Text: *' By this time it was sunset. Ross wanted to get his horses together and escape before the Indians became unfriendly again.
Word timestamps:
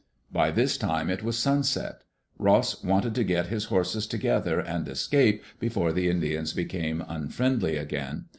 *' 0.15 0.31
By 0.31 0.49
this 0.49 0.79
time 0.79 1.11
it 1.11 1.21
was 1.21 1.37
sunset. 1.37 2.01
Ross 2.39 2.83
wanted 2.83 3.13
to 3.13 3.23
get 3.23 3.49
his 3.53 3.65
horses 3.65 4.07
together 4.07 4.59
and 4.59 4.87
escape 4.87 5.43
before 5.59 5.93
the 5.93 6.09
Indians 6.09 6.53
became 6.53 7.05
unfriendly 7.07 7.77
again. 7.77 8.25